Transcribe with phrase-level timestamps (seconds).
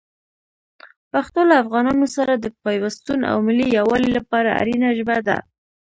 [1.11, 5.37] پښتو له افغانانو سره د پیوستون او ملي یووالي لپاره اړینه ژبه ده.